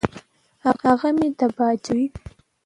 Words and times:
هغه 0.63 1.09
مي 1.17 1.27
د 1.39 1.41
باجه 1.55 1.81
زوی 1.85 2.05
دی. 2.13 2.21